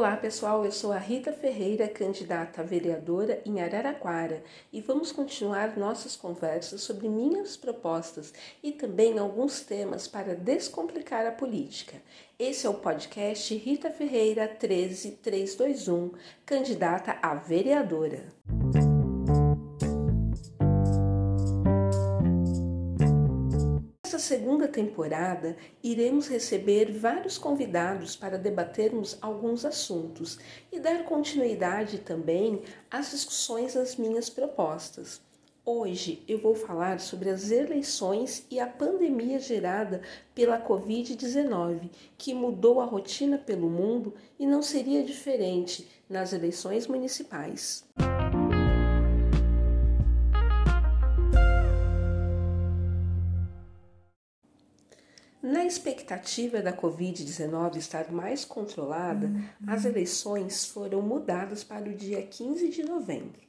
Olá 0.00 0.16
pessoal, 0.16 0.64
eu 0.64 0.72
sou 0.72 0.92
a 0.92 0.98
Rita 0.98 1.30
Ferreira, 1.30 1.86
candidata 1.86 2.62
a 2.62 2.64
vereadora 2.64 3.42
em 3.44 3.60
Araraquara 3.60 4.42
e 4.72 4.80
vamos 4.80 5.12
continuar 5.12 5.76
nossas 5.76 6.16
conversas 6.16 6.80
sobre 6.80 7.06
minhas 7.06 7.54
propostas 7.54 8.32
e 8.62 8.72
também 8.72 9.18
alguns 9.18 9.60
temas 9.60 10.08
para 10.08 10.34
descomplicar 10.34 11.26
a 11.26 11.32
política. 11.32 12.00
Esse 12.38 12.66
é 12.66 12.70
o 12.70 12.74
podcast 12.74 13.54
Rita 13.54 13.90
Ferreira 13.90 14.48
13321, 14.48 16.12
candidata 16.46 17.18
a 17.20 17.34
vereadora. 17.34 18.24
Segunda 24.30 24.68
temporada, 24.68 25.56
iremos 25.82 26.28
receber 26.28 26.92
vários 26.92 27.36
convidados 27.36 28.14
para 28.14 28.38
debatermos 28.38 29.18
alguns 29.20 29.64
assuntos 29.64 30.38
e 30.70 30.78
dar 30.78 31.02
continuidade 31.02 31.98
também 31.98 32.62
às 32.88 33.10
discussões 33.10 33.74
das 33.74 33.96
minhas 33.96 34.30
propostas. 34.30 35.20
Hoje 35.66 36.22
eu 36.28 36.38
vou 36.38 36.54
falar 36.54 37.00
sobre 37.00 37.28
as 37.28 37.50
eleições 37.50 38.46
e 38.48 38.60
a 38.60 38.68
pandemia 38.68 39.40
gerada 39.40 40.00
pela 40.32 40.64
Covid-19, 40.64 41.90
que 42.16 42.32
mudou 42.32 42.80
a 42.80 42.84
rotina 42.84 43.36
pelo 43.36 43.68
mundo 43.68 44.14
e 44.38 44.46
não 44.46 44.62
seria 44.62 45.02
diferente 45.02 45.88
nas 46.08 46.32
eleições 46.32 46.86
municipais. 46.86 47.84
Na 55.42 55.64
expectativa 55.64 56.60
da 56.60 56.70
Covid-19 56.70 57.76
estar 57.76 58.12
mais 58.12 58.44
controlada, 58.44 59.26
uhum. 59.26 59.44
as 59.66 59.86
eleições 59.86 60.66
foram 60.66 61.00
mudadas 61.00 61.64
para 61.64 61.88
o 61.88 61.94
dia 61.94 62.20
15 62.20 62.68
de 62.68 62.82
novembro. 62.82 63.40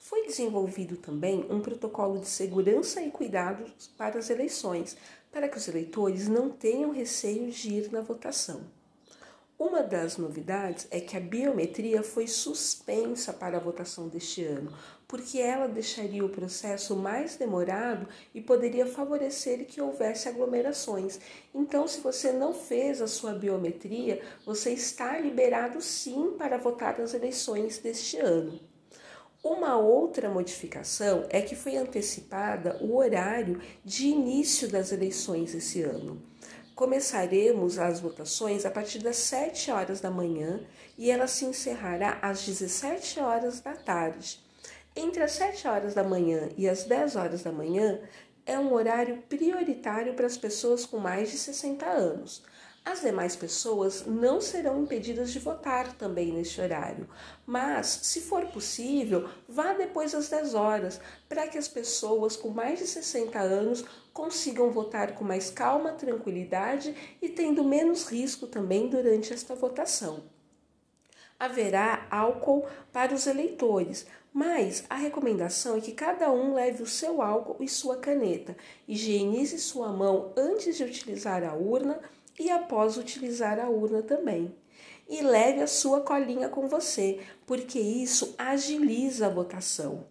Foi 0.00 0.26
desenvolvido 0.26 0.96
também 0.96 1.46
um 1.48 1.60
protocolo 1.60 2.18
de 2.18 2.26
segurança 2.26 3.00
e 3.00 3.10
cuidados 3.10 3.88
para 3.96 4.18
as 4.18 4.30
eleições, 4.30 4.96
para 5.30 5.48
que 5.48 5.56
os 5.56 5.68
eleitores 5.68 6.26
não 6.26 6.50
tenham 6.50 6.90
receio 6.90 7.52
de 7.52 7.72
ir 7.72 7.92
na 7.92 8.00
votação. 8.00 8.62
Uma 9.58 9.82
das 9.82 10.16
novidades 10.16 10.86
é 10.88 11.00
que 11.00 11.16
a 11.16 11.20
biometria 11.20 12.00
foi 12.04 12.28
suspensa 12.28 13.32
para 13.32 13.56
a 13.56 13.60
votação 13.60 14.06
deste 14.06 14.44
ano, 14.44 14.72
porque 15.08 15.40
ela 15.40 15.66
deixaria 15.66 16.24
o 16.24 16.28
processo 16.28 16.94
mais 16.94 17.34
demorado 17.34 18.06
e 18.32 18.40
poderia 18.40 18.86
favorecer 18.86 19.66
que 19.66 19.80
houvesse 19.80 20.28
aglomerações. 20.28 21.18
Então, 21.52 21.88
se 21.88 21.98
você 21.98 22.30
não 22.30 22.54
fez 22.54 23.02
a 23.02 23.08
sua 23.08 23.32
biometria, 23.32 24.22
você 24.46 24.70
está 24.70 25.18
liberado 25.18 25.80
sim 25.82 26.36
para 26.38 26.56
votar 26.56 26.96
nas 26.96 27.12
eleições 27.12 27.78
deste 27.78 28.16
ano. 28.16 28.60
Uma 29.42 29.76
outra 29.76 30.30
modificação 30.30 31.26
é 31.30 31.42
que 31.42 31.56
foi 31.56 31.76
antecipada 31.76 32.76
o 32.80 32.96
horário 32.96 33.60
de 33.84 34.06
início 34.06 34.68
das 34.68 34.92
eleições 34.92 35.52
esse 35.52 35.82
ano. 35.82 36.22
Começaremos 36.78 37.76
as 37.76 37.98
votações 37.98 38.64
a 38.64 38.70
partir 38.70 39.00
das 39.00 39.16
7 39.16 39.72
horas 39.72 40.00
da 40.00 40.12
manhã 40.12 40.60
e 40.96 41.10
ela 41.10 41.26
se 41.26 41.44
encerrará 41.44 42.20
às 42.22 42.46
17 42.46 43.18
horas 43.18 43.58
da 43.58 43.72
tarde. 43.72 44.38
Entre 44.94 45.20
as 45.20 45.32
7 45.32 45.66
horas 45.66 45.92
da 45.92 46.04
manhã 46.04 46.48
e 46.56 46.68
as 46.68 46.84
10 46.84 47.16
horas 47.16 47.42
da 47.42 47.50
manhã 47.50 47.98
é 48.46 48.56
um 48.56 48.72
horário 48.72 49.20
prioritário 49.28 50.14
para 50.14 50.26
as 50.26 50.38
pessoas 50.38 50.86
com 50.86 50.98
mais 50.98 51.32
de 51.32 51.38
60 51.38 51.84
anos. 51.84 52.44
As 52.90 53.02
demais 53.02 53.36
pessoas 53.36 54.06
não 54.06 54.40
serão 54.40 54.82
impedidas 54.82 55.30
de 55.30 55.38
votar 55.38 55.92
também 55.92 56.32
neste 56.32 56.58
horário, 56.58 57.06
mas, 57.44 57.86
se 57.86 58.22
for 58.22 58.46
possível, 58.46 59.28
vá 59.46 59.74
depois 59.74 60.12
das 60.12 60.30
10 60.30 60.54
horas, 60.54 60.98
para 61.28 61.46
que 61.46 61.58
as 61.58 61.68
pessoas 61.68 62.34
com 62.34 62.48
mais 62.48 62.78
de 62.78 62.86
60 62.86 63.38
anos 63.38 63.84
consigam 64.10 64.70
votar 64.70 65.14
com 65.14 65.22
mais 65.22 65.50
calma, 65.50 65.92
tranquilidade 65.92 66.96
e 67.20 67.28
tendo 67.28 67.62
menos 67.62 68.06
risco 68.06 68.46
também 68.46 68.88
durante 68.88 69.34
esta 69.34 69.54
votação. 69.54 70.22
Haverá 71.38 72.06
álcool 72.10 72.64
para 72.90 73.14
os 73.14 73.26
eleitores, 73.26 74.06
mas 74.32 74.84
a 74.88 74.96
recomendação 74.96 75.76
é 75.76 75.80
que 75.82 75.92
cada 75.92 76.32
um 76.32 76.54
leve 76.54 76.82
o 76.82 76.86
seu 76.86 77.20
álcool 77.20 77.62
e 77.62 77.68
sua 77.68 77.98
caneta, 77.98 78.56
higienize 78.88 79.58
sua 79.58 79.92
mão 79.92 80.32
antes 80.38 80.78
de 80.78 80.84
utilizar 80.84 81.44
a 81.44 81.52
urna 81.52 82.00
e 82.38 82.50
após 82.50 82.96
utilizar 82.96 83.58
a 83.58 83.68
urna 83.68 84.02
também. 84.02 84.54
E 85.08 85.22
leve 85.22 85.60
a 85.60 85.66
sua 85.66 86.00
colinha 86.00 86.48
com 86.48 86.68
você, 86.68 87.20
porque 87.46 87.80
isso 87.80 88.34
agiliza 88.36 89.26
a 89.26 89.30
votação. 89.30 90.06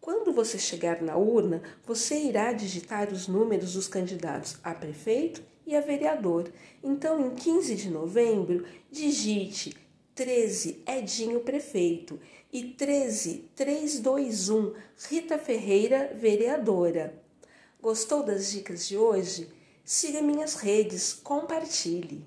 Quando 0.00 0.32
você 0.32 0.58
chegar 0.58 1.02
na 1.02 1.16
urna, 1.16 1.62
você 1.86 2.18
irá 2.18 2.52
digitar 2.52 3.12
os 3.12 3.28
números 3.28 3.74
dos 3.74 3.86
candidatos 3.86 4.56
a 4.64 4.74
prefeito 4.74 5.42
e 5.66 5.76
a 5.76 5.80
vereador. 5.80 6.50
Então, 6.82 7.20
em 7.20 7.34
15 7.34 7.76
de 7.76 7.90
novembro, 7.90 8.64
digite 8.90 9.76
13 10.14 10.82
Edinho 10.86 11.40
Prefeito 11.40 12.18
e 12.52 12.64
13 12.64 13.50
321 13.54 14.74
Rita 15.08 15.38
Ferreira 15.38 16.12
Vereadora. 16.14 17.14
Gostou 17.80 18.22
das 18.22 18.50
dicas 18.50 18.88
de 18.88 18.96
hoje? 18.96 19.48
Siga 19.84 20.22
minhas 20.22 20.56
redes, 20.56 21.12
compartilhe. 21.12 22.22